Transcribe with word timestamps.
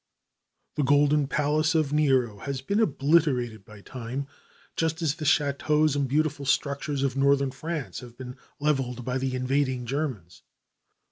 The 0.77 0.83
Golden 0.83 1.27
Palace 1.27 1.75
of 1.75 1.93
Nero 1.93 2.39
has 2.39 2.61
been 2.63 2.79
obliterated 2.79 3.63
by 3.63 3.81
time, 3.81 4.25
just 4.75 5.03
as 5.03 5.13
the 5.13 5.25
chateaus 5.25 5.95
and 5.95 6.07
beautiful 6.07 6.43
structures 6.43 7.03
of 7.03 7.15
northern 7.15 7.51
France 7.51 7.99
have 7.99 8.17
been 8.17 8.35
leveled 8.59 9.05
by 9.05 9.19
the 9.19 9.35
invading 9.35 9.85
Germans. 9.85 10.41